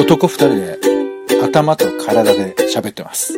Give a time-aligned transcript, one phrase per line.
[0.00, 0.78] 男二人で
[1.44, 3.34] 頭と体で喋ってます。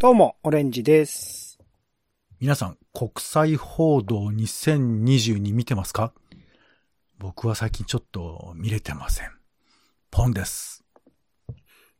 [0.00, 1.60] どうも、オレンジです。
[2.40, 6.12] 皆さん、国際報道2022見てますか？
[7.16, 9.30] 僕は最近ちょっと見れてません。
[10.10, 10.84] ポンです。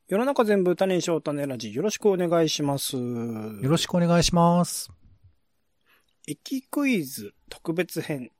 [0.08, 2.96] 世の中全部種にしよう種ラジ、よろしくお願いします。
[2.96, 3.02] よ
[3.62, 4.90] よろしくお願いします。
[6.26, 8.32] 駅クイズ特別編。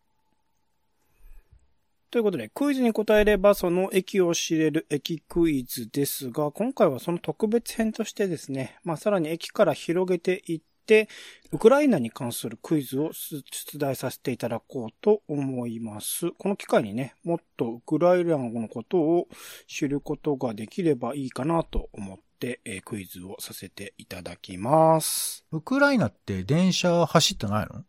[2.15, 11.09] ということで、クイズに答えればその駅を知れる駅クイズですが、今回はその特別編としてですね、まあさらに駅から広げていって、
[11.51, 13.43] ウクライナに関するクイズを出
[13.79, 16.31] 題させていただこうと思います。
[16.39, 19.27] この機会にね、もっとウクライナのことを
[19.67, 25.45] 知ることができればいいかなと思って、えクイズをさせていただきます。
[25.51, 27.83] ウクライナって電車走ってないの？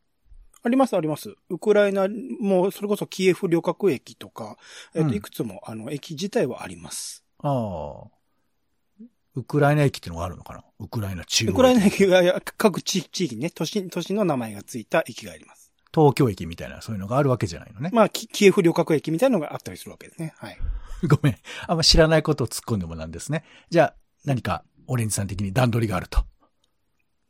[0.65, 1.35] ありますあります。
[1.49, 2.07] ウクライナ
[2.39, 4.57] も、それこそキエフ旅客駅とか、
[4.95, 7.23] えっ、と、うんいくつも、あの、駅自体はあります。
[7.43, 9.05] ああ。
[9.35, 10.63] ウクライナ駅ってのがあるのかな？
[10.79, 15.71] ウクライナ中央ウクライナ駅が各地地域にね、都市、都市の名前がついた駅があります。
[15.93, 17.91] 東京駅みたいなそういうのがあるわけじゃないのね。
[17.93, 20.33] まあ、キキエフ旅客駅みたいなのがあったりするわけですね。
[20.37, 20.57] はい。
[21.07, 21.37] ごめん。
[21.67, 23.43] あんま知らないことを突っ込んでもなんですね。
[23.69, 26.25] じゃあ、何か、オレンジさん的に段取りがあると。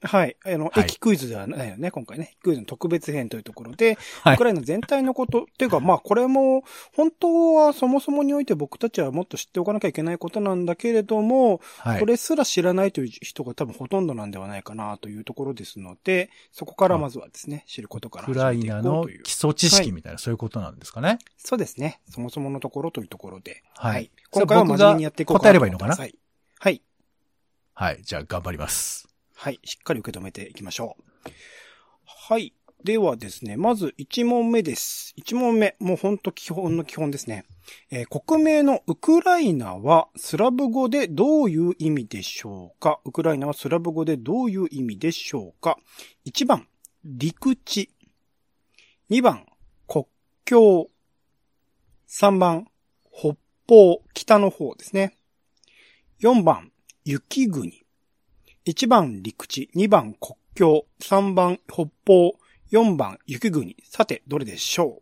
[0.05, 0.37] はい。
[0.45, 2.35] あの、はい駅クイズではないよね、今回ね。
[2.43, 6.63] クイズの特別編というところで、はいウクライナ全体のこと、っていうか、まあ、これも、
[6.95, 11.99] 本当はそもそもにおいて僕たちはもっと知っておかなきゃいけないことなんだけれども、はい。
[11.99, 19.29] これすら知らないという人が多分ほとんどなんではないかなというところですので、そこからまずはですね、知ることからウクライ始めていこナのうという基。
[19.29, 21.19] 礎知識みたいな、そういうことなんですかね。
[21.37, 22.01] そうですね。
[22.09, 23.63] そもそものところというところで。
[23.75, 26.15] はい今回は真面目にやっていこうかなと思ってます答はい。
[26.59, 26.81] はい。
[27.73, 28.01] はい。
[28.03, 29.14] じゃあ、頑張ります。
[29.36, 29.59] はい。
[29.64, 31.30] しっかり受け止めていきましょう。
[32.05, 32.53] はい。
[32.83, 35.14] ではですね、まず1問目です。
[35.17, 35.75] 1問目。
[35.80, 37.45] もうほんと基本の基本ですね。
[37.91, 43.00] えー国名のウクライナはスラブ語でどういう意味でしょうか？
[43.06, 45.78] ウクライナはスラブ語でどういう意味でしょうか
[46.25, 46.68] ?1 番、
[47.03, 47.90] 陸地。
[49.09, 49.45] 2番、
[49.88, 50.06] 国
[50.45, 50.90] 境。
[52.07, 52.68] 3番、
[53.12, 53.35] 北
[53.68, 55.18] 方、北の方ですね。
[56.22, 56.72] 4番、
[57.03, 57.84] 雪国。
[58.65, 62.35] 1番陸地、2番国境、3番北方、
[62.71, 63.75] 4番雪国。
[63.83, 65.01] さて、どれでしょ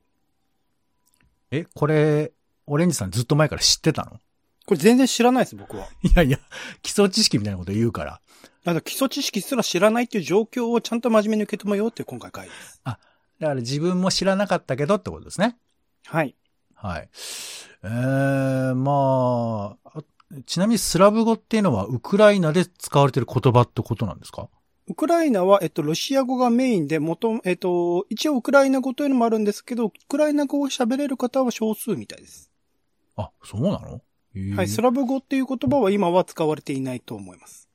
[1.51, 1.55] う？
[1.55, 2.33] え、これ、
[2.67, 4.19] オレンジさんずっと前から知ってたの？
[4.65, 5.87] これ全然知らないです、僕は。
[6.03, 6.39] いやいや、
[6.81, 8.21] 基礎知識みたいなこと言うから。
[8.65, 12.81] なんか基礎知識すら知らないっていう状況をちゃんと真面目に受け止めようって今回回です。
[12.85, 12.99] だか
[13.39, 15.57] ら自分も知らなかったけどってことですね。
[16.05, 16.35] はい。
[16.75, 17.09] はい。
[17.83, 20.03] えー、まあ、あ
[20.45, 24.49] ちなみにスラブ語っていうのはウクライナで使われてる言葉ってことなんですか？
[24.87, 32.51] ウクライナは、えっと、ロシア語がメインで、元、えっと、一応ウクライナ語というのもあるんですけど、ウクライナ語を喋れる方は少数みたいです。
[33.15, 34.01] あ、そうなの？
[34.55, 34.67] はい。
[34.67, 37.69] スラブ語っていう言葉は今は使われていないと思います。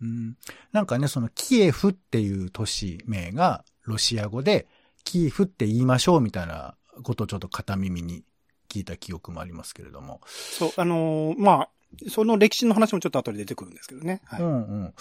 [0.00, 0.36] うん
[0.72, 4.66] なんかね、そのキエフっていう都市名がロシア語で、
[5.04, 8.24] キエフって言いましょうみたいなことをちょっと片耳に
[8.70, 10.20] 聞いた記憶もありますけれども。
[10.26, 11.68] そう、あのーまあ、
[12.08, 14.20] その歴史の話もちょっと後で出てくるんですけどね。
[14.24, 14.42] はい。
[14.42, 14.94] うんうん。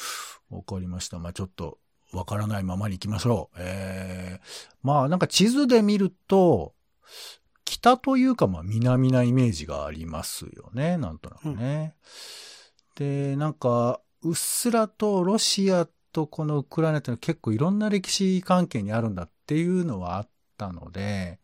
[0.50, 1.20] わかりました。
[1.20, 1.80] まあちょっと、
[2.12, 3.58] わからないままに行きましょう。
[3.60, 6.74] えー、まあなんか地図で見ると、
[7.66, 10.98] 北というかまあ南なイメージがありますよね。
[10.98, 11.96] なんとなくね。
[12.96, 21.40] で、なんか、うっすらとロシアとこのウクライナってのは結構いろんな歴史関係にあるんだっていうのはあったので、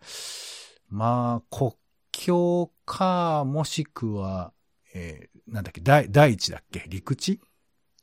[0.88, 1.74] まあ国
[2.12, 4.54] 境か、もしくは、
[4.94, 7.40] えーなんだっけ、第、第一だっけ陸地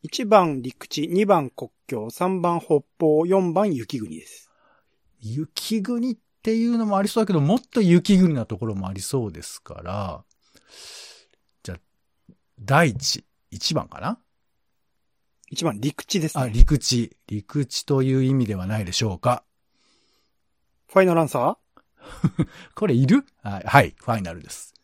[0.05, 4.51] ？1番陸地、2番国境、3番北方、4番雪国です。
[5.21, 10.25] 雪国っていうのもありそうだけど、もっと雪国なところもありそうですから、
[11.63, 11.79] じゃあ、
[12.61, 14.21] 第一、一番かな
[15.53, 16.53] ？1番陸地ですあ、ね。
[16.53, 17.17] 陸地。
[17.29, 19.45] 陸地という意味ではないでしょうか。
[20.89, 21.59] ファイナルアンサ
[22.75, 23.25] これいる？
[23.43, 24.75] はい、はい、ファイナルです。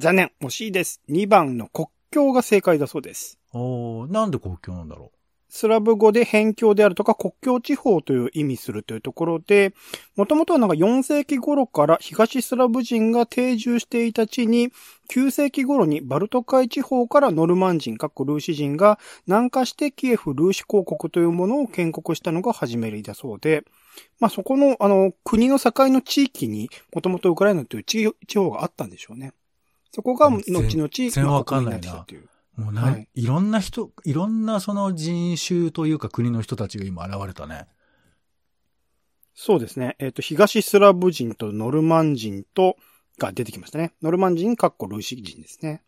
[0.00, 0.32] ー残念。
[0.40, 1.02] 惜しいです。
[1.08, 3.38] 2番の国境が正解だそうです。
[3.52, 5.12] おーなんで国境なんだろ
[5.52, 9.74] スラブ語で辺境であるとか国境地方という意味するというところで、
[10.14, 14.70] もともとはなんか4世紀頃から東スラブ人が定住していた地に、
[15.10, 23.64] 9世紀頃にバルト海地方からノルマン人、かっこルーシ人が南下してキエフ・ルーシ公国というものを建国したのが始めりだそうで、
[24.20, 29.32] まあそこのあの国の境の地域にもともとウクライナという地地方があったんでしょうね。
[29.92, 32.06] そこが後々、全然わかんないな。
[32.56, 37.66] もうな、はいい、ろんな人、いろんなその人種というか国の人たちが今現れたね。
[39.34, 39.96] そうですね。
[39.98, 42.76] えっ、と、東スラブ人とノルマン人と、
[43.20, 43.92] が出てきましたね。
[44.02, 45.84] ノルマン人、かっこルーシ人ですね。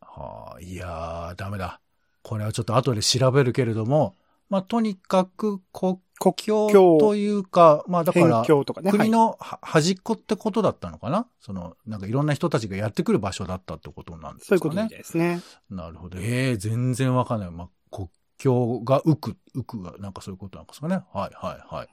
[0.00, 1.80] はあ、いやー、ダメだ。
[2.22, 4.14] これはちょっと後で調べるけれども、
[4.52, 5.98] まあ、とにかく国
[6.36, 11.26] 境というか、まあだから、国のは端っこってことだったのかな？
[11.40, 14.58] その、なんかいろんな人たちがやってくる場所だったってことなんですかね。
[14.58, 15.40] そういうことですね。
[15.70, 16.18] なるほど。
[16.20, 17.50] ええ全然わかんない。
[17.50, 20.96] まあ、国境が浮く、浮くが、なんかそういうことなんですかね。
[21.14, 21.88] はい、はい、はい。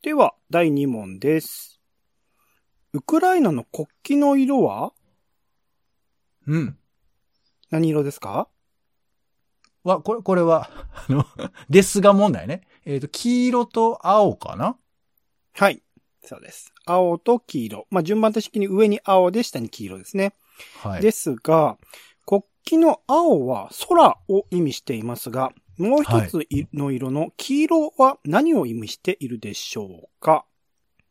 [0.00, 1.78] では、第2問です。
[2.94, 4.94] ウクライナの国旗の色は？
[6.46, 6.78] うん。
[7.68, 8.48] 何色ですか？
[9.84, 10.70] わ、これ、これは、
[11.08, 11.24] あの、
[11.68, 12.62] ですが問題ね。
[12.84, 14.76] えっ、と、黄色と青かな？
[15.54, 15.82] はい。
[16.22, 16.72] そうです。
[16.84, 17.86] 青と黄色。
[17.90, 20.34] まあ、順番的に上に青で下に黄色ですね。
[20.82, 21.02] はい。
[21.02, 21.78] ですが、
[22.26, 30.44] 国旗の青は空を意味していますが、もう一つの色の黄色は何を意味しているでしょうか？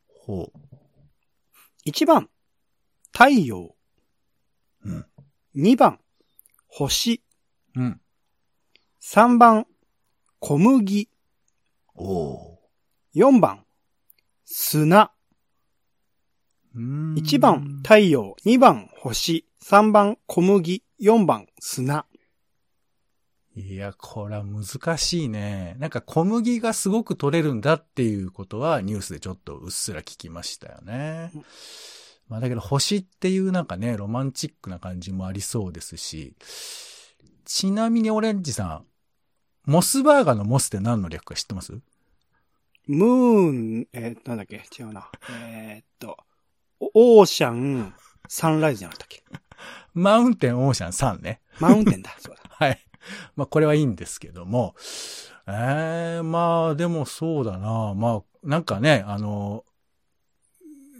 [0.06, 0.52] ほ
[1.86, 2.28] ?1 番、
[3.12, 3.74] 太陽。
[4.84, 5.06] うん
[5.56, 5.98] 2番、
[6.68, 7.22] 星。
[7.74, 7.80] う。
[7.80, 8.00] うん。
[9.10, 9.66] 3番、
[10.38, 11.08] 小麦。
[11.94, 12.58] おお
[13.14, 13.64] 4番、
[14.44, 15.12] 砂。
[16.76, 16.78] ー。
[16.78, 18.36] うーん1番、太陽。
[18.44, 19.46] 2番、星。
[19.64, 20.84] 3番、小麦。
[21.00, 22.04] 4番、砂。
[23.56, 25.76] いや、これは難しいね。
[25.78, 31.44] なんか小麦がすごく取れるんだっていうことはニュースでちょっとうっすら聞きましたよねうん。
[32.28, 36.36] まあだけど星っていうなんかね、ロマンチックな感じもありそうですし、
[37.46, 38.87] ちなみにオレンジさん、
[39.68, 41.74] モスバーガーのモスって何の略か知ってます？
[42.86, 44.62] ムーン、えー、なんだっけ？
[44.78, 45.10] 違うな。
[45.30, 46.16] えーっと、
[46.80, 47.92] オオーシャン、
[48.28, 49.22] サンライズじゃなかったっけ？
[49.92, 51.42] マウンテンオーシャン3ね。
[51.60, 52.16] マウンテンだ。
[52.18, 52.42] そうだ。
[52.48, 52.80] はい。
[53.36, 54.74] まあこれはいいんですけども、
[55.46, 57.92] ええまあでもそうだな。
[57.94, 59.66] まあなんかね、あの、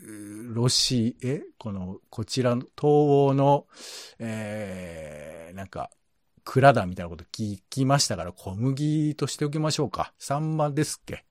[0.04, 1.42] うロシ、え？
[1.56, 3.66] この、こちらの東欧の、
[4.18, 5.88] ええなんか、
[6.50, 10.14] 蔵だみたいなこと聞きましたから、小麦としておきましょうか。
[10.18, 11.26] サンマですっけ？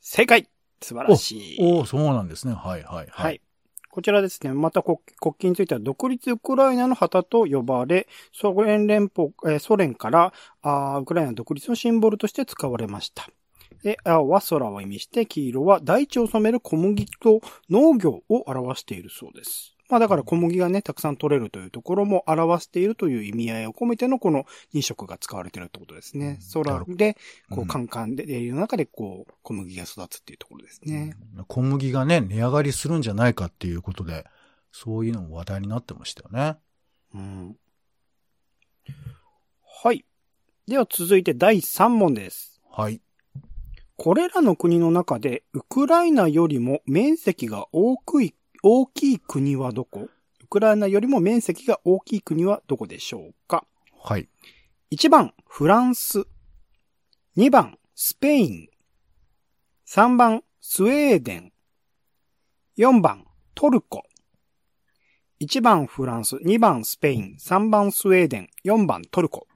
[0.00, 0.48] 正解
[0.80, 1.58] 素晴らしい。
[1.60, 2.54] おおそうなんですね。
[2.54, 3.06] はいはいはい。
[3.10, 3.42] はい。
[3.90, 10.32] こちらですね、また国国旗については独立ウクライナの旗と呼ばれ、ソ連連邦、えーソ連から
[10.62, 13.28] あーウクライナ独立のシンボルとして使われました。
[13.82, 19.76] で、青は空を意味して、黄色は大地を染める小麦と農業を表しているそうです。
[19.90, 24.44] まあだから小麦がね、たくさん取れるというところも表しているという意味合いを込めてのこの
[24.74, 26.38] 2色が使われているってことですね。
[26.54, 27.16] うん空で、
[27.50, 31.16] こうカンカンで、でいう中でこう、小麦が育つっていうところですね。
[31.48, 34.26] 小麦がね、値上がりするんじゃないかっていうことで、
[34.72, 36.58] そういうのも話題になってましたよね。
[37.14, 37.56] うん。
[39.82, 40.04] はい。
[40.68, 42.60] では続いて第3問です。
[42.70, 43.00] はい。
[43.96, 50.08] これらの国の中で、ウクライナよりも面積が大きい、大きい国はどこ？
[50.42, 53.64] ウクライナよりも面積が大きい国はどこでしょうか？
[54.02, 54.28] はい。
[54.92, 56.24] 1番、フランス。
[57.36, 58.68] 2番、スペイン。
[59.86, 61.52] 3番、スウェーデン。
[62.76, 63.24] 4番、
[63.54, 64.02] トルコ。
[65.40, 66.36] 1番、フランス。
[66.36, 67.36] 2番、スペイン。
[67.40, 68.48] 3番、スウェーデン。
[68.64, 69.46] 4番、トルコ。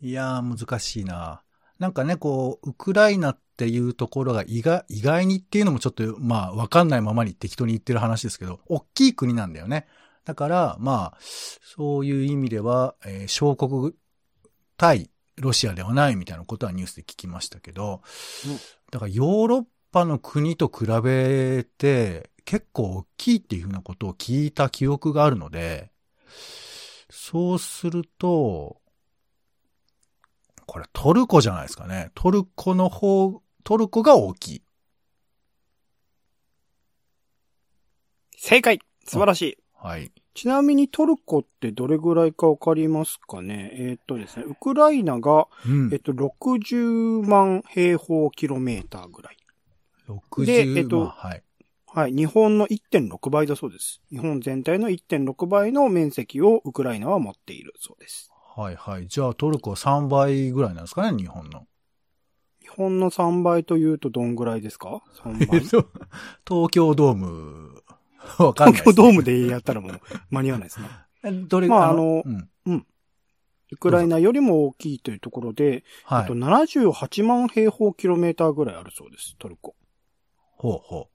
[0.00, 1.42] いやー、難しいな。
[1.78, 9.86] なんかね、こう、ウクライナっていうところが意外、意外にっていうのもちょっと、まあ、わかんないままに適当に言ってる話ですけど、大きい国なんだよね。
[10.24, 13.94] だから、まあ、そういう意味では、えー小国
[14.76, 18.02] 対ロシアではないみたいなことはニュースで聞きましたけど、
[18.46, 18.58] うん
[18.90, 25.90] だからヨーロッパの国と比べて結構大きいっていうふうなことを聞いた記憶があるので、
[27.10, 28.80] そうすると、
[30.64, 32.10] これトルコじゃないですかね。
[32.14, 34.62] トルコの方、トルコが大きい。
[38.34, 39.58] 正解素晴らしい。
[39.74, 40.10] はい。
[40.32, 43.70] ちなみにトルコってどれぐらいかわかりますかね？
[43.74, 45.98] えーっとですね、ウクライナが、うんえっ。
[45.98, 49.36] と、60万平方キロメーターぐらい。
[50.08, 51.42] 60でえっとまあはい。
[51.88, 52.12] はい。
[52.14, 54.00] 日本の1.6倍だそうです。
[54.08, 58.30] 日本全体の1.6倍の面積をウクライナは持っているそうです。
[58.56, 59.08] はいはい。
[59.08, 61.66] じゃあトルコは3倍ぐらいなんですかね、日本の。
[62.70, 65.58] 日本の3倍というとどんぐらいですか ?3 え倍？
[65.60, 65.62] っ。
[66.44, 67.82] と、東京ドーム、
[68.38, 70.88] わかんない東京ドームでやったらもう間に合わないですね。
[71.22, 71.46] ム。
[71.48, 72.86] どれまああのうん。
[73.70, 76.40] ウクライナよりも大きいというところで、あとはい。
[76.40, 79.74] 78万平方キロメーターぐらいあるそうです、トルコ。
[80.56, 81.08] ほうほ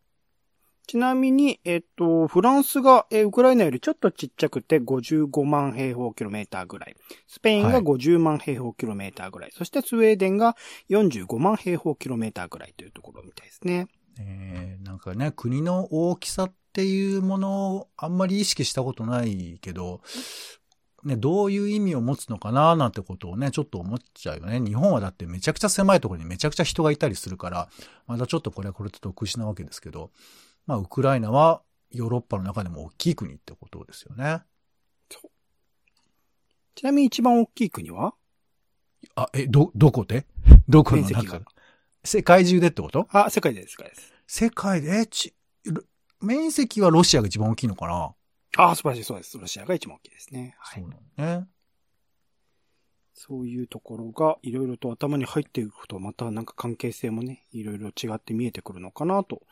[0.85, 6.95] ちなみに、えっと、フランスが、えーウクライナよりちょっとちっちゃくて55万平方キロメーターぐらい。
[7.27, 9.51] スペインがはい50万平方キロメーターぐらい。
[9.53, 10.55] そしてスウェーデンが
[10.89, 13.87] 45万平方キロメーターぐらいというところみたいですね。
[14.19, 20.01] えーなんかね、国の大きさっていうものをあんまり意識したことないけど、
[21.03, 24.59] ね、どういう意味を持つのかななんてことをね、ちょっと思っちゃうよね。
[24.59, 27.69] 日本はだってめちゃくちゃ狭いところにめちゃくちゃ人がいたりするから、
[28.07, 30.11] またちょっとこれはこれと特殊なわけですけど、
[30.65, 34.41] まあ、ウクライナはヨーロッパの中でも大きい国ってことですよね。
[36.75, 38.15] ちなみに一番大きい国は？
[39.15, 40.25] あ、え、ど、どこで？
[40.67, 41.41] どこの中
[42.03, 43.07] 世界中でってこと？
[43.11, 44.13] あ、世界でです、世界です。
[44.25, 45.83] 世界で、え、ち、ロ
[46.19, 48.15] 面積はロシアが一番大きいのかな？
[48.57, 49.37] あ、素晴らしい、そうです。
[49.37, 50.55] ロシアが一番大きいですね。
[50.57, 51.21] はいそう。
[51.21, 51.47] ね。
[53.13, 59.43] そういうところがいろいろと頭に入っていくと、またなんか関係性もね、いろいろ違って見えてくるのかなと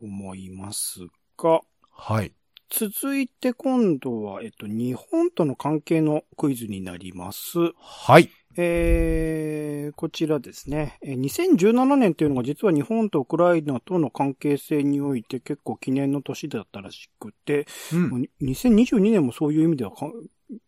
[0.00, 1.00] 思います
[1.38, 1.60] が、
[1.90, 2.32] はい。
[2.68, 7.58] 続いて今度は、えっと、日本との関係のクイズになります。
[7.78, 8.30] はい。
[8.58, 10.98] えー、こちらですね。
[11.02, 18.08] えー2017年というのが実は日本とウクライナとの関係性において結構記念の年だったらしくて、うん。
[18.08, 20.10] もうに2022年もそういう意味ではか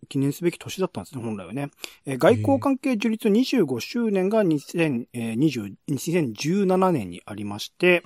[0.09, 1.71] 記念すべき年だったんですね、本来はね。
[2.07, 8.03] えー外交関係樹立25周年が2020 2017年にありまして、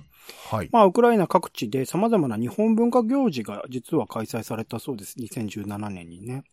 [0.50, 0.68] はい。
[0.72, 5.18] まあ、ウクライナ各地で様々な日本文化行事が実は開催されたそうです。
[5.18, 6.44] 2017年にね。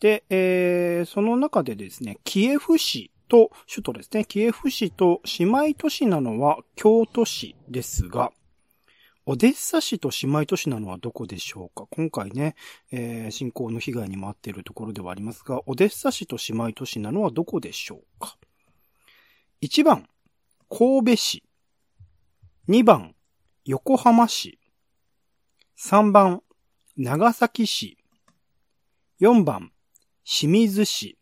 [0.00, 8.32] で、えー、その中でですね、キエフ市と、首都ですね、キエフ市と姉妹都市なのは京都市ですが、
[9.26, 11.86] オデッサ市と姉妹都市なのはどこでしょうか？
[11.90, 12.56] 今回ね、
[12.90, 18.36] えー、侵攻の被害にも遭っているところではありますが、オデッサ市と姉妹都市なのはどこでしょうか
[19.62, 20.08] ?1 番、
[20.68, 21.44] 神戸市。
[22.68, 23.14] 2番、
[23.64, 24.58] 横浜市。
[25.78, 26.42] 3番、
[26.96, 27.98] 長崎市。
[29.20, 29.70] 4番、
[30.24, 31.18] 清水市。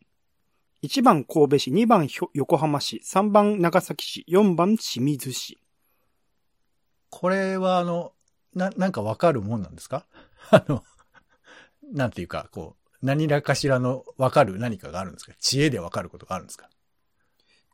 [0.83, 5.59] 1番神戸市、2番横浜市、3番長崎市、4番清水市。
[7.11, 8.12] これは、あの、
[8.55, 10.07] な、なんかわかるもんなんですか？
[10.50, 10.85] あの、
[11.93, 15.33] なんていうか、こう、何らかしらのわかる何かがあるんですか？
[15.38, 16.69] 知恵でわかることがあるんですか？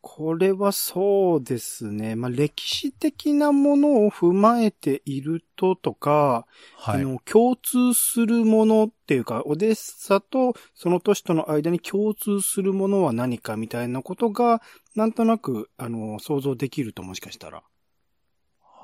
[0.06, 2.14] これはそうですね。
[2.14, 7.00] まあ、歴史的なものを踏まえているととか、はい。
[7.00, 14.60] あの、共通するものっていうか、オデッサとその都市との間に共通するものは何かみたいなことが、
[14.94, 17.62] なんとなく、あの、想像できるともしかしたら。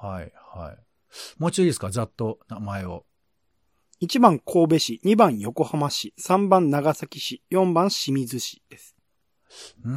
[0.00, 0.78] はい、はい。
[1.38, 1.90] もうちょいですか？
[1.90, 3.04] ざっと名前を。
[4.02, 8.96] 1番神戸市、2番横浜市、3番長崎市、4番清水市です。
[9.84, 9.92] うー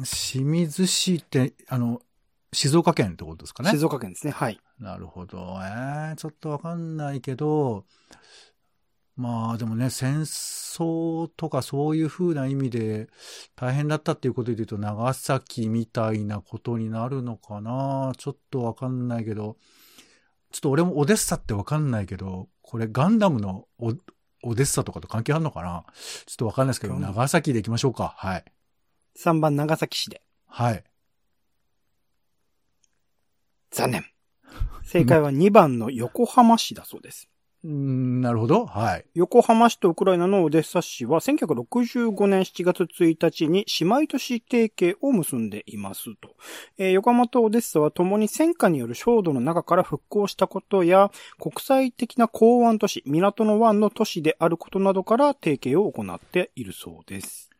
[0.00, 2.02] ん、清水市って、あの、
[2.52, 3.70] 静岡県ってことですかね？
[3.70, 4.32] 静岡県ですね。
[4.32, 4.60] はい。
[4.78, 5.38] なるほど。
[5.62, 7.86] えー、ちょっとわかんないけど、
[9.18, 13.08] まあでもね、戦争とかそういう風な意味で
[13.56, 19.56] 大変だったっていうことで言うと、長崎みたいなことになるのかなちょっとわかんないけど、
[20.52, 23.92] ちょっと俺もオデッサってわかんないけど、これガンダムのオ
[24.44, 25.84] オデッサとかと関係あるのかな
[26.26, 28.14] ちょっとわかんないですけど、長崎で行きましょうか。
[28.18, 28.44] はい。
[29.18, 30.22] 3番長崎市で。
[30.46, 30.84] はい。
[33.72, 34.04] 残念。
[34.84, 37.28] 正解は2番の横浜市だそうです。
[37.64, 38.66] うーんなるほど。
[38.66, 39.04] はい。
[39.14, 46.36] 横浜市とウクライナのオデッサ市は1965年7月1日に姉妹都市提携を結んでいますと。
[46.78, 51.10] えー横浜とオデッサは共に戦火による焦土の中から復興したことや、
[51.40, 57.50] 国際的な港湾都市、港の湾の都市であることなどから提携を行っているそうです。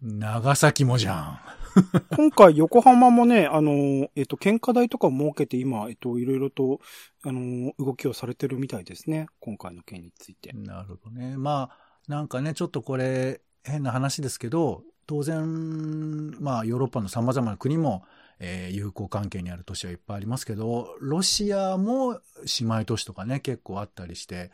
[0.00, 1.40] 長崎もじゃん。
[2.16, 6.80] 今回横浜もね、あの、えっと、献花台とかを設けて今、えっと、いろいろと、
[7.22, 9.26] あの、動きをされてるみたいですね。
[9.40, 10.54] 今回の件について。
[10.54, 11.36] なるほどね。
[11.36, 11.78] まあ、
[12.08, 18.04] なんかね、ちょっとこれ、変な話ですけど、当然、まあ、ヨーロッパの様々な国も、
[18.38, 22.20] えー友好関係にある都市はいっぱいありますけど、ロシアも姉
[22.66, 24.50] 妹都市とかね、結構あったりして、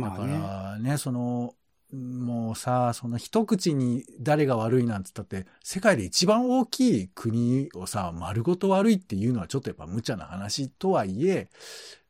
[0.00, 0.52] だかまあね。
[0.74, 1.54] らね、その、
[1.92, 11.50] もうさ、その一口に誰が悪いなんつったって、世界で一番大きい国をさ、丸ごと悪いっていうのはちょっとやっぱ無茶な話とはいえ、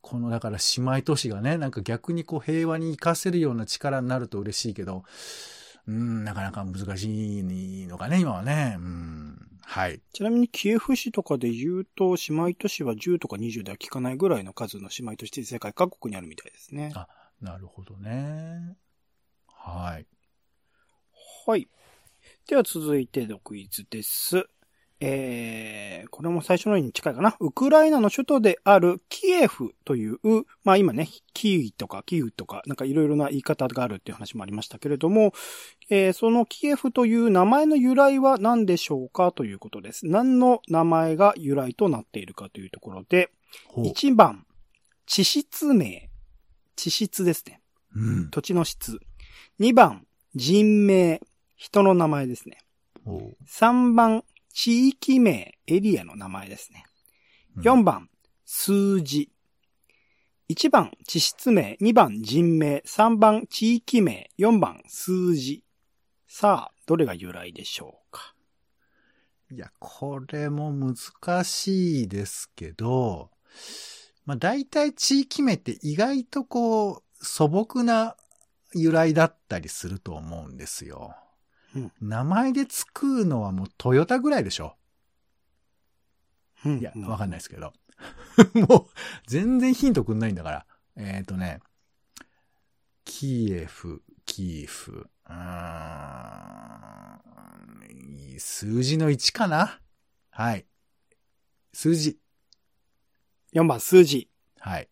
[0.01, 5.03] このだから姉妹都市がね、なんか逆にこう平和に活かせるような力になると嬉しいけど、
[5.89, 8.77] うん、なかなか難しいのかね、今はね。
[8.79, 10.01] うん、はい。
[10.13, 16.93] ちなみにキエフ市とかで言うと、姉妹都市は10とか20では効かないぐらいの数の姉妹都市って世界各国にあるみたいですね。
[16.95, 17.09] あ
[17.41, 18.77] なるほどね。
[19.65, 20.07] はい。
[21.47, 21.69] はい。
[22.49, 24.45] では続いてのクイズです。
[24.99, 27.37] えー、これも最初のように近いかな。
[27.39, 30.19] ウクライナの首都であるキエフという、
[30.65, 35.33] まあ今ね、キーとかキーウとか、なんかいろいろな言い方があるっていう話もありましたけれども、
[35.91, 40.07] えー、そのキエフという名前の由来は何でしょうかということです。
[40.07, 43.31] 何の名前が由来となっているかというところで、
[43.77, 44.45] 1番、
[45.07, 46.11] 地質名。
[46.75, 47.61] 地質ですね。
[47.95, 48.99] うん、土地の質。
[49.61, 51.21] 2番、人名。
[51.57, 52.59] 人の名前ですね。
[53.07, 56.85] 3番、地域名、エリアの名前ですね。
[57.59, 58.11] 4番、
[58.45, 59.31] 数字。
[60.49, 65.65] 1番、地質名、2番、人名、3番、地域名、4番、数字。
[66.27, 68.35] さあ、どれが由来でしょうか？
[69.51, 73.31] いや、これも難しいですけど、
[74.25, 78.17] まあ大体地域名って意外とこう素朴な
[78.75, 81.17] 由来だったりすると思うんですよ。
[81.75, 84.77] うん、名前でつくのはもうトヨタぐらいでしょ。
[86.65, 87.73] うん、いや、わかんないですけど。
[88.69, 88.93] もう、
[89.27, 90.67] 全然ヒントくんないんだから。
[90.97, 91.61] えっ、ー、とね、
[93.05, 95.35] キエフ、キーフ、うー
[98.37, 99.81] ん、数字の1かな？
[100.31, 100.67] はい。
[101.73, 102.19] 数字。
[103.55, 104.31] 4番数字。
[104.59, 104.89] はい。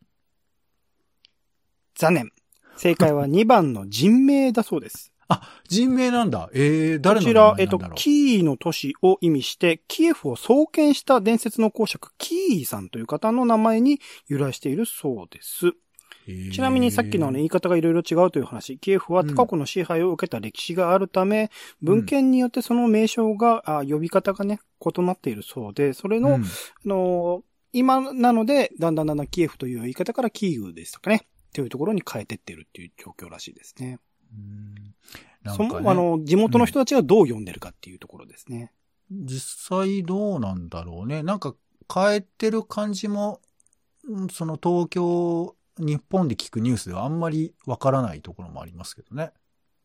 [1.95, 2.33] 残念。
[2.81, 5.13] 正解は2番の人名だそうです。
[5.29, 6.49] あ、人名なんだ。
[6.55, 15.73] えー、誰のこちら、えっ、と、キーの都市を意味して、キエフを創建した伝説の公爵、キーさんという方の名前に由来しているそうです。
[16.53, 21.51] ちなみにさっきのね、言い方がいろいろ違うという話、キエフは他国の支配を受けた歴史があるため、
[21.83, 26.47] うん、文献によってその名称が、あ呼び方がね、異なっているそうで、それの、うん、あ
[26.87, 27.43] の
[27.75, 33.99] 今なので、だんだんだんだんキエフという言い方からキーウですとかね、っていうところに変えてってるっていう状況らしいですね。
[34.33, 34.95] うん
[35.57, 38.73] その、あの、地元の人たちがどう読んでるかっていうところですね。
[39.11, 41.23] 実際どうなんだろうね。
[41.23, 41.55] なんか
[41.93, 43.41] 変えてる感じも、
[44.33, 49.33] その東京、日本で聞くニュースではあんまりわからないところもありますけどね。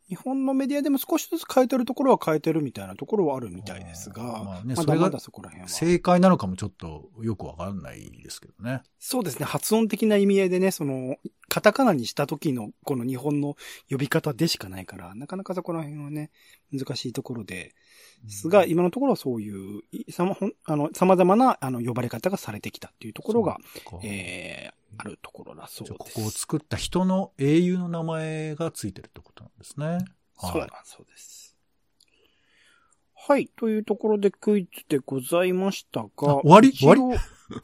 [0.08, 5.68] 日本のメディアでも少しずつ変えてるところは変えてるみたいなところはあるみたいですが、まあね、まだまだそこら辺は。
[5.68, 8.84] 正解なのかもちょっとよくわかんないですけどね。
[9.00, 9.46] そうですね。
[9.46, 11.16] 発音的な意味合いでね、その、
[11.48, 13.56] カタカナにした時のこの日本の
[13.90, 16.30] 呼び方でしかないから、なかなかそこら辺はね、
[16.72, 17.74] 難しいところで、
[18.24, 23.58] ですが、今のところはそういう、さま、あの、様々な、あの、呼ばれ方がされてきたっていうところが、
[24.04, 25.98] えー、あるところだそうです。
[25.98, 30.06] ここを作った人の英雄の名前がついてるってことなんですね。
[30.40, 31.56] そうなんそうです。
[33.16, 33.48] はい。
[33.56, 36.10] というところでクイズでございましたが。
[36.16, 36.72] 終わり？
[36.74, 37.02] 終わり？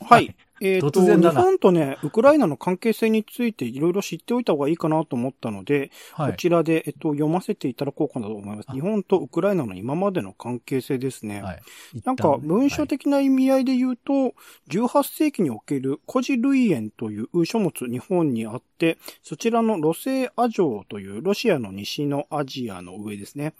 [0.05, 0.35] はい。
[0.61, 8.71] えっ、ー、と、日本とね、ウクライナの関係性についていろいろ知っておいた方がいいかなと思ったので、はい、こちらで、えっと、読ませていただこうかなと思います。
[8.71, 11.41] 日本とウクライナの今までの関係性ですね。
[11.41, 11.61] はい、
[12.05, 14.33] なんか、文書的な意味合いで言うと、はい、
[14.69, 23.53] 18世紀における古事類園という書物日本にあって、そちらのロセア城というロシアの西のアジアの上ですね。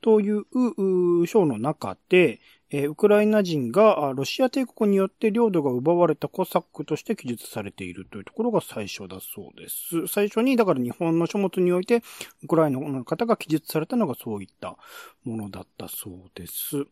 [0.00, 2.40] という章の中で、
[2.70, 10.06] えー、ウクライナ人がロシア帝国によって領土が奪われたコサックとして記述されているというところが最初だそうです。
[10.06, 12.02] 最初に、だから日本の書物において、
[12.42, 14.76] ウクライナの方が記述されたのがそういった
[15.24, 16.86] ものだったそうです。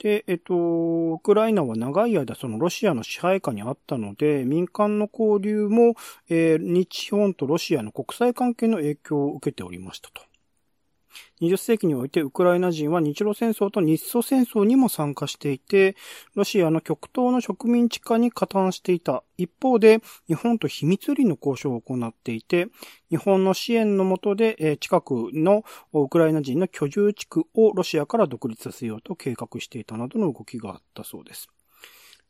[0.00, 5.94] で、えっと、ウクライナは長い間そのロシアの支配下にあったので、民間の交流も、
[6.28, 10.29] えー、日本とロシアの国際関係の影響を受けておりましたと。
[11.40, 15.96] 20世紀においてウクライナ人は日露戦争と日ソ戦争にも参加していて、
[16.34, 19.24] ロシアの極東の植民地化に加担していた。
[19.38, 22.68] 一方で、日本と秘密裏の交渉を行っていて、
[23.08, 31.48] 日本の支援の下で、近くのウクライナ人の居住地区をロシアから独立させようと計画していたなどの動きがあったそうです。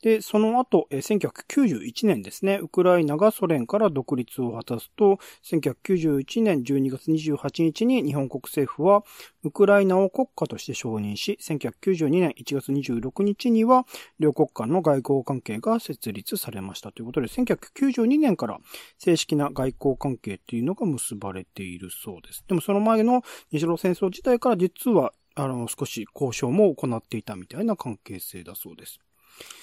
[0.03, 9.05] で、その後、1991年ですね、ウクライナがソ連から独立を果たすと、1991年12月28日に日本国政府は、
[9.43, 13.87] ウクライナを国家として承認し、1992年1月26日には、
[14.19, 18.59] 両国間の外交関係が設立されましたということで、1992年から
[18.97, 22.43] 正式な外交関係っていうのが結ばれているそうです。
[22.49, 28.99] でもその前の日露戦争自体から実は、あの、少し交渉も行っていたみたいな関係性だそうです。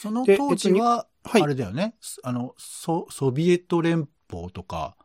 [0.02, 4.96] その当時は、あれだよね、はい、あの、ソ、ソビエト連邦とか、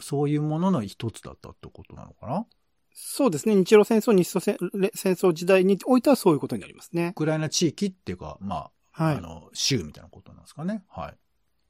[0.00, 2.46] そういうものの一つだったってことなのかな？
[2.92, 3.54] そうですね。
[3.54, 7.08] 日露戦争、日ソ戦争時代においてはそういうことになりますね。
[7.08, 10.82] ウクライナ地域っていうか、まあ、はい、あの、州みたいなことなんですかね？
[10.88, 11.14] はい。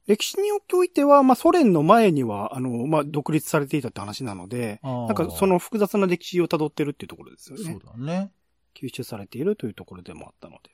[0.07, 7.63] 歴史においては、まあ、ソ連の前には、あの、まあ、独立されていたって話なので、なんかその複雑な歴史を辿ってるっていうところですよね。
[7.63, 8.31] そうだね。
[8.73, 10.69] 吸収されているというところでもあったので。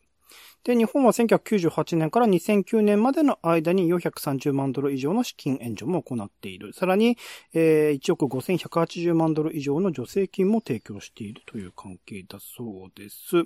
[0.63, 6.71] で、日本は1998年から2009年までの間に430万ドル以上の資金援助も行っている。
[6.71, 7.17] さらに、
[7.53, 13.37] えー、1億5180万ドル以上の助成金も提供しているという関係だそうです。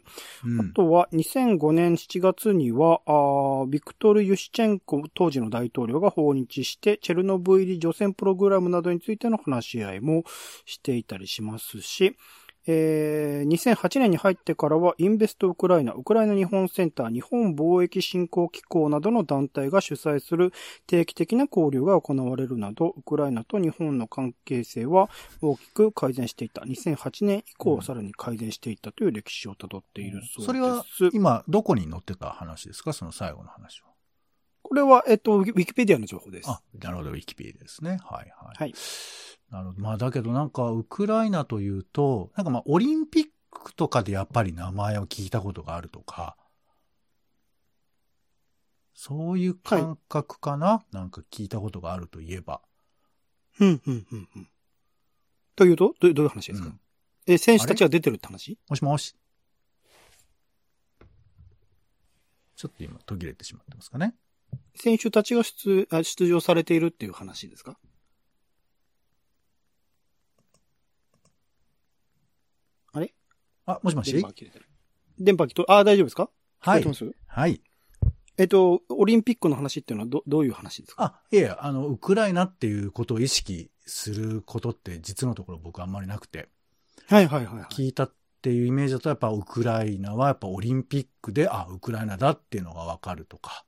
[0.46, 10.24] うんあとは、2005年7月には、あービクトル・ユシチェンコ当時の大統領が訪日して、チェルノブイリ除染プログラムなどについての話し合いも
[10.66, 12.16] していたりしますし、
[12.70, 20.52] えー2008年に入ってからは、インベストウクライナ、ウクライナ日本センター、日本貿易振興機構などの団体が主催する
[20.86, 25.10] 定期的な交流が行われるなど、ウクライナと日本の関係性は
[25.42, 26.62] 大きく改善していた。
[26.64, 30.46] 2008年以降、さらに改善していったという歴史をたどっているそうです。
[30.46, 32.92] それは、今、どこに載ってた話ですか？
[32.92, 33.88] その最後の話は。
[34.62, 36.50] これは、えっと、ウィキペディアの情報です。
[36.50, 37.92] あ、なるほど、ウィキペディアですね。
[38.04, 38.58] はいはい。
[38.58, 38.74] はい。
[39.50, 39.82] なるほど。
[39.82, 46.36] まあだけどなんか、ウクライナというと、なんかまあ、オリンピックとかでやっぱり名前を聞いたことがあるとか、
[48.94, 52.62] そういう感覚かな、なんか聞いたことがあるといえば。
[53.60, 54.50] うん、うん、うん、うん。
[55.56, 56.80] というとどどういう話ですか、うん
[57.26, 58.58] え、選手たちが出てるって話？
[58.70, 59.16] もしもし。
[62.56, 64.16] ちょっと今途切れてしまってますかね。
[64.76, 67.78] 選手たちが出あ出場されているっていう話ですか
[72.94, 73.14] あれ
[73.68, 74.12] あ、もしもし？
[74.12, 74.66] 電波切れてる。
[75.20, 76.32] 電波切と、あ、大丈夫ですか？
[76.60, 76.84] はい
[77.28, 77.62] はい。
[78.40, 81.04] えっと、オリンピックの話っていうのはど、どういう話ですか？
[81.04, 86.50] あ、いえいえ、あの、ウクライナっていうことを意識することって実のところ僕あんまりなくて、
[87.08, 87.66] はいはいはい、はい。
[87.66, 93.66] 聞いたっていうイメージだとやっぱウクライナはやっぱオリンピックで、あ、ウクライナだっていうのがわかるとか。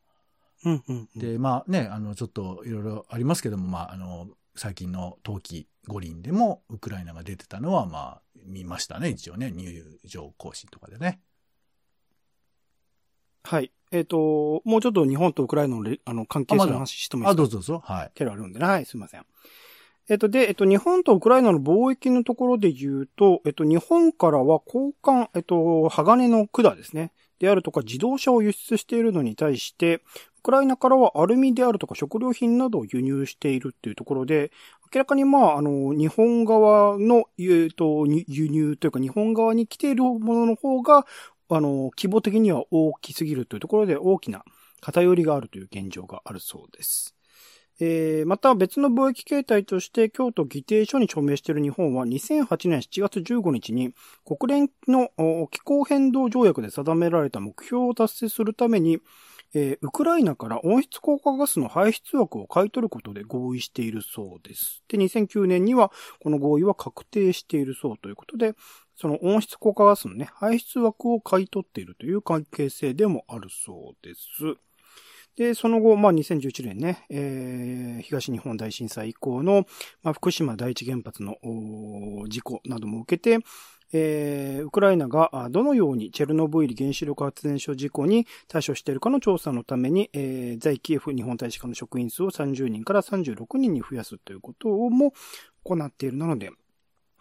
[0.65, 1.19] うんうんうん。
[1.19, 4.27] で、まあね、あの、ちょっといろいろありますけども、まあ、あの、
[4.59, 11.21] 最近の冬季五輪でもウクライナが出てたのは、まあ、見ましたね、一応ね、入場行進とかでね。
[13.45, 13.71] はい。
[13.93, 17.41] えっ、と、もうちょっと日本とウクライナのれあの関係性の話してもいいですか？
[17.41, 17.81] あ、どうぞどうぞ。
[17.85, 18.11] はい。
[18.13, 18.65] キャラあるんでね。
[18.65, 19.25] はい、すいません。
[20.09, 27.13] えっと、で、えっと、日本とウクライナの貿易のところで言うと、えっと、日本からは交換、えっと、鋼の管ですね。
[27.39, 30.01] であるとか自動車を輸出しているのに対して、
[30.39, 34.51] ウクライナからはアルミであるとか食料品などを輸入しているっていうところで、
[34.93, 41.05] 明らかにまあ、あの、日本側の、えっと、輸入というか日本側に来ているものの方が、
[41.49, 44.43] あの、規模的には大きすぎるというところで大きな
[44.81, 47.15] 偏りがあるという現状があるそうです。
[47.81, 53.93] えー、また別の貿易形態として京都議定書に署名している日本は2008年7月15日に
[54.25, 55.09] 国連の
[55.49, 58.99] 気候変動条約で定められた目標を達成するために、
[59.53, 64.83] えーウクライナから温室効果ガスの排出枠を買い取ることで合意しているそうです。
[64.87, 68.53] で、2009年にはこの合意は確定しているそうということで、
[68.95, 74.21] その温室効果ガスのね、排出枠を買い取っているという関係性でもあるそうです。
[75.35, 79.65] で、その後、まあ、2011年ね、えー東日本大震災以降の、
[80.03, 81.35] まあ、福島第一原発の
[82.27, 83.43] 事故なども受けて、
[83.93, 95.13] えーウクライナがどのようにチェルノブイリ原子力発電所事故に対処しているかの調査のために、えー在キエフ日本大使館の職員数を30人から36人に増やすということをも
[95.63, 96.51] 行っているなので、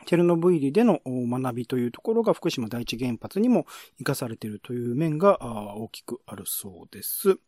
[0.07, 5.39] チェルノブイリでの学びというところが福島第一原発にも活かされているという面が
[5.77, 7.39] 大きくあるそうです。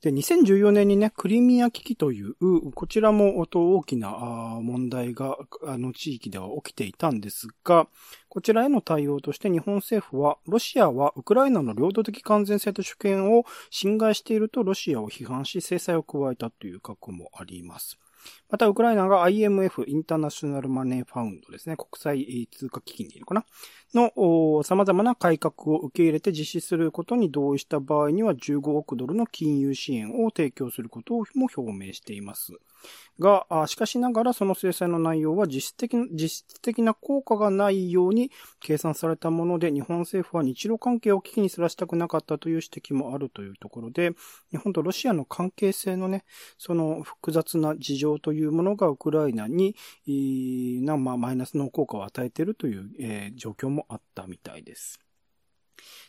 [0.00, 2.34] で、2014年にね、クリミア危機という、
[2.72, 4.10] こちらも大きな
[4.62, 7.88] 問題が、あの地域では起きていたんですが、
[8.28, 17.98] こちらへの対応として日本政府は、ロシアはウクライナの領土的完全性と主権を侵害しているとロシアを批判し制裁を加えたという過去もあります。
[18.50, 23.44] また、ウクライナが IMF、インターナショナルマネーファウンドですね、国際通貨基金でいいのかな？
[23.94, 32.52] の様々な改革を受け入れて実施することに同意した場合には15億ドルの金融支援を提供することも表明しています。
[33.18, 38.30] が、しかしながらその制裁の内容は実質的な、実質的な効果がないように
[38.60, 44.12] 計算されたもので、日本政府は日露関係を危機にさらしたくなかったという指摘もあるというところで、
[44.52, 46.24] 日本とロシアの関係性のね、
[46.58, 55.00] その複雑な事情といういうものがウクライナに、いな、まあ、マイナスの効果を与えているという、えー状況もあったみたいです。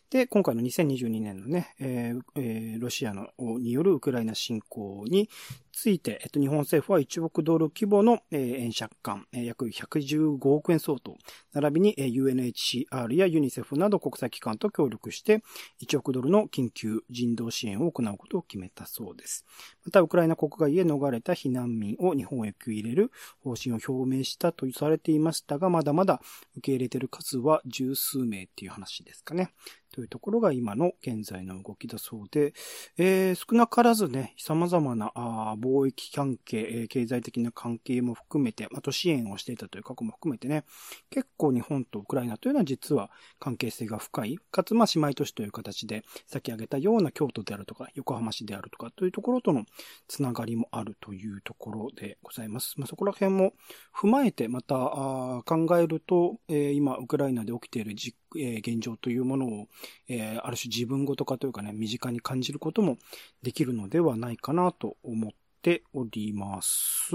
[0.10, 5.30] で、今回の2022年のね、えーえーロシアのによるウクライナ侵攻に
[5.72, 11.18] ついて、えっと、日本政府は1億ドル規模の、円借款、約115億円相当、
[11.54, 15.44] 並びに、UNHCR やユニセフなど国際機関と協力して、
[15.82, 19.46] 1億ドルの緊急人道支援を行うことを決めたそうです。
[19.86, 23.12] また、ウクライナ国外へ逃れた避難民を日本へ受け入れる
[23.44, 26.22] 方針を表明したとされていましたが、まだまだ
[26.58, 29.52] 受け入れている数は十数名っていう話ですかね。
[29.92, 32.54] というところが今の現在の動きだそうで、
[32.98, 35.12] えー少なからずね、様々な
[35.60, 40.64] 貿易関係、え経済的な関係も含めて、あと支援をしていたという過去も含めてね、
[41.10, 49.66] 結構日本とウクライナというのは実は関係性が深い、かつまあ姉妹都市という形で先挙げたような京都であるとか、横浜市であるとかというところとの
[50.08, 52.76] つながりもあるというところでございます。
[52.78, 53.54] まあ、そこら辺も
[53.96, 59.68] 踏まえてまたあ考えると、えー今ウクライナで起きているじ、えー現状というものを、
[60.08, 62.98] えーある種自分ごと化というかね、身近に感じることも
[63.42, 67.12] できるのではないかなと思っております。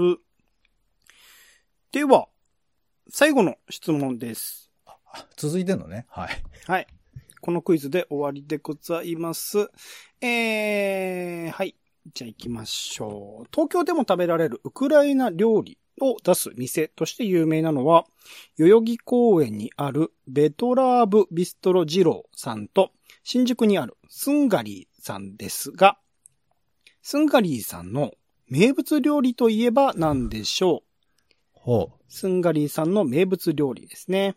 [1.91, 2.27] では、
[3.09, 4.71] 最後の質問です。
[5.37, 6.05] 続いてんのね。
[6.09, 6.43] はい。
[6.67, 6.87] はい。
[7.39, 9.69] このクイズで終わりでございます。
[10.19, 11.75] えー、はい。
[12.13, 13.47] じゃあ行きましょう。
[13.51, 18.05] 東京でも食べられるウクライナ料理を出す店として有名なのは、
[18.57, 22.91] 代々木公園にあるベトラーブビストロ二郎さんと、
[23.23, 25.97] 新宿にあるスンガリーさんですが、
[27.01, 28.11] スンガリーさんの
[28.47, 30.81] 名物料理といえば何でしょう？
[31.53, 32.03] ほう。
[32.07, 34.35] スンガリーさんの名物料理ですね。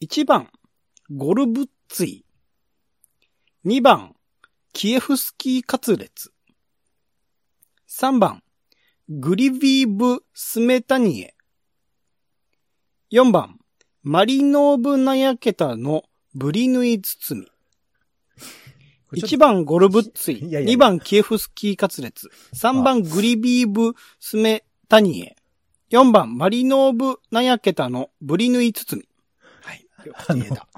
[0.00, 0.50] 1番、
[1.10, 2.22] ゴルブッツィ。
[3.64, 4.14] 2番、
[4.72, 6.32] キエフスキーカツレツ。
[7.88, 8.42] 3番、
[9.08, 11.34] グリビーブスメタニエ。
[13.10, 13.58] 4番、
[14.04, 19.20] マリノーブナヤケタのブリヌイ包み。
[19.20, 20.38] 1番ゴルブッツィ。
[20.38, 22.30] いやいやいや2番キエフスキーカツレツ。
[22.54, 25.36] 3番グリビーブスメタニエ。
[25.90, 29.08] 4番マリノーブナヤケタのブリヌイ包み。
[29.62, 29.84] はい。
[30.06, 30.68] よく言えた。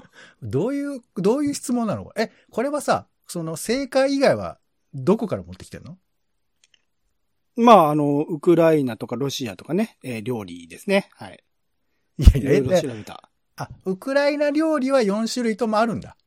[0.41, 2.11] どういう、どういう質問なの？
[2.17, 4.57] え、これはさ、その正解以外は
[4.93, 5.97] どこから持ってきてんの？
[7.55, 11.09] まあ、あの、ウクライナとかロシアとかね、えー料理ですね。
[11.13, 11.43] はい。
[12.17, 13.29] いやいや、いろいろえ調べた。
[13.57, 16.17] あ、ウクライナ料理は4種類ともあるんだ。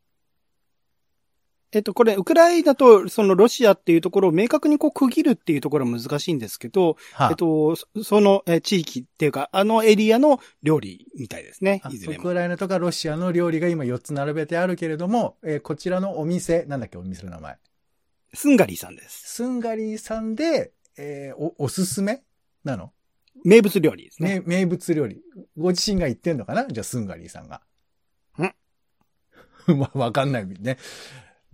[1.71, 11.91] えっと、これ、ウクライナとそのロシアっていうところを明確にこう区切るっていうところは難しいんですけど、はえっと、そそのえー地域っていうか、あのエリアの料理みたいですねあ。
[11.93, 12.21] いずれも。
[12.21, 17.59] ウクライナとかロシアの料理が今4つ並べてあるけれども、えーこちらのお店、なんだっけ、お店の名前。
[18.33, 19.35] スンガリーさんです。
[19.35, 22.23] スンガリーさんで、えーお、おすすめ？
[22.65, 22.93] なの？
[23.45, 24.41] 名物料理ですね。
[24.45, 25.23] 名名物料理。
[25.57, 26.67] ご自身が言ってんのかな？
[26.67, 27.63] じゃあ、スンガリーさんが。
[28.39, 28.43] ん？
[29.79, 30.77] まあ、わかんないね。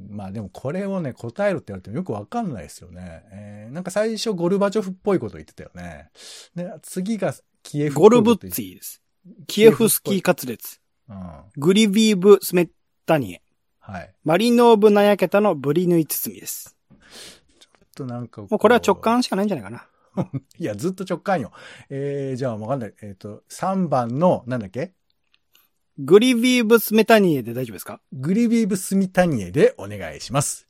[0.00, 3.22] まあでもこれをね、答えろって言われてもよくわかんないですよね。
[3.30, 6.10] えーなんか最初ゴルバチョフっぽいこと言ってたよね。
[6.54, 8.32] で、次がキエフゴルブ。
[8.32, 9.02] ッツィです。
[9.46, 10.80] キエフスキーカツレツ。
[11.08, 11.16] うん。
[11.16, 12.70] はグリビーブスメッ
[13.06, 13.36] タニエ。
[13.36, 13.42] い。
[14.24, 16.73] マリノーブナヤケタのブリヌイ包みです。
[17.94, 18.42] となんか。
[18.42, 18.96] もうこれは直。
[18.96, 19.88] 感しかないんじゃないかな。
[20.58, 21.52] いや、ずっと直感よ。
[21.90, 22.94] えー、じゃあわかんない。
[23.02, 24.92] えっ、と、3番の、なんだっけ？
[25.98, 28.00] グリビーブスメタニエで大丈夫ですか？
[28.12, 30.68] グリビーブスミタニエでお願いします。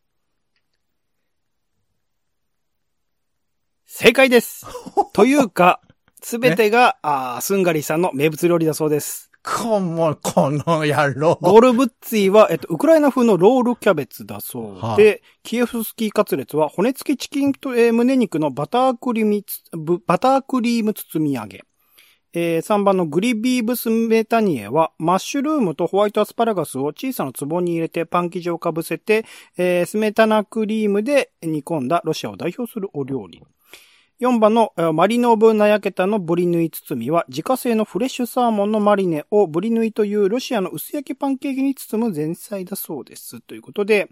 [3.87, 4.67] 正解です。
[5.13, 5.81] というか、
[6.23, 9.31] すべてが、あースンガリーさんの名物料理だそうです。
[9.45, 11.39] こも、この野郎。
[11.43, 21.63] ゴルブッツィは、えっと、ウクライナ風のロールキャベツだそうはあで、キエフスキーカツレツは骨付きチキンと、えー胸肉のバタークリームバタークリーム包み揚げ。
[22.33, 29.27] えー3番のグリビーブスメタニエは、マッシュルームとホワイトアスパラガスを小さな壺に入れてパン生地をかぶせて、
[29.59, 33.43] えースメタナクリームで煮込んだロシアを代表するお料理。
[34.21, 43.41] 4番のマリノーブナヤケタのブリヌイ包みは自家製のフレッシュサーモンのマリネをブリヌイというロシアの薄焼きパンケーキに包む前菜だそうです。
[43.41, 44.09] ということで、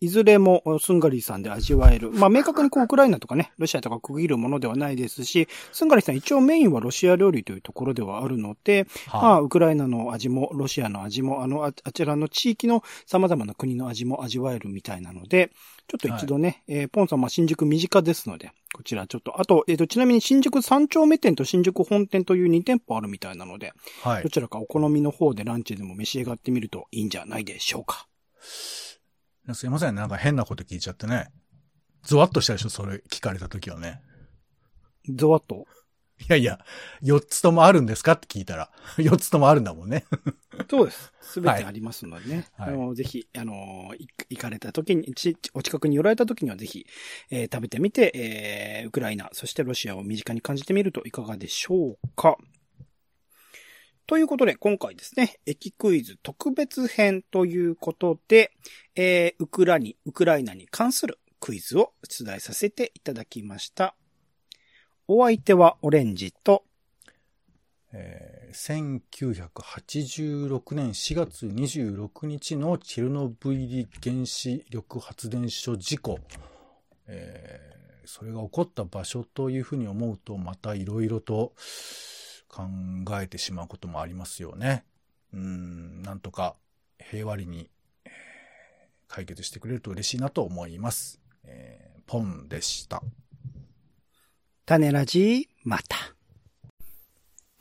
[0.00, 2.10] いずれもスンガリーさんで味わえる。
[2.10, 15.50] まあ明確にこうウクライナとかね、ロシアとか区切るものではないですし、スンガリーさん一応メインはロシア料理というところではあるので、まあはウクライナの味もロシアの味もあのああちらの地域の様々な国の味も味わえるみたいなので、
[15.88, 24.28] ちょっと一度ね、えーポンさんは新宿身近ですので、こちらちょっと、あと、えっ、と、ちなみに新宿三丁目店と新宿本店という2店舗あるみたいなので、はいど。
[24.28, 28.06] ちらかお好みの方でランチでも召し上がってみるといいんじゃないでしょうか。
[29.54, 29.94] すいません。
[29.94, 31.28] なんか変なこと聞いちゃってね。
[32.02, 32.68] ゾワッとしたでしょ？
[32.68, 34.00] それ聞かれた時はね。
[35.14, 35.66] ゾワッと？
[36.18, 36.58] いやいや、
[37.02, 38.12] 4つともあるんですか？
[38.12, 40.04] って聞いたら、4つともあるんだもんね。
[40.70, 41.12] そうです。
[41.20, 42.46] すべてありますのでね。
[42.56, 46.86] はいあの、ぜひ、あの、い行かれた時に、ちお近くに寄られた時にはぜひ、
[47.30, 52.38] えー食べてみて、えーウクライナ、そしてロシアを身近に感じてみるといかがでしょうか？
[54.06, 58.52] ということで、今回ですね、駅クイズ特別編ということで、
[58.94, 63.96] えーウクラに、ウクライナに関するクイズを出題させていただきました。
[65.08, 66.62] お相手はオレンジと、
[67.92, 76.18] えー1986年4月26日のチェルノブイリ原子力発電所事故、
[77.08, 77.76] えー
[78.08, 81.54] それが起こった場所というふうに思うとまたいろいろと
[82.48, 82.62] 考
[83.20, 84.84] えてしまうこともありますよね。
[85.32, 86.56] うん、なんとか
[86.98, 87.68] 平和裏に
[89.08, 91.20] 解決してくれると嬉しいなと思います。
[91.44, 93.02] えーポンでした。
[94.64, 96.15] 種ラジ、また。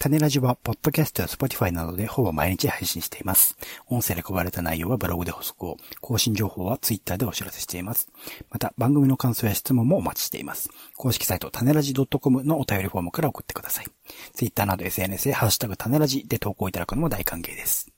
[0.06, 3.58] 種ラジは、ポッドキャストや Spotify などでほぼ毎日配信しています。
[3.88, 8.08] 音声で配られた内容はブログで補足を、更新情報はツイッターでお知らせしています。
[8.52, 10.70] また、番組の感想や質問もお待ちしています。
[10.96, 13.88] 公式サイト、種ラジ .com のお便りフォームから送ってください。
[14.36, 17.95] ツイッターなど SNS でハッシュタグ種ラジで投稿いただくのも大歓迎です。